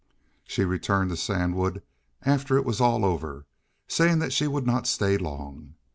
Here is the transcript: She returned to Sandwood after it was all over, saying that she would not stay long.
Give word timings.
She 0.45 0.65
returned 0.65 1.11
to 1.11 1.15
Sandwood 1.15 1.83
after 2.23 2.57
it 2.57 2.65
was 2.65 2.81
all 2.81 3.05
over, 3.05 3.45
saying 3.87 4.17
that 4.17 4.33
she 4.33 4.47
would 4.47 4.65
not 4.65 4.87
stay 4.87 5.15
long. 5.15 5.75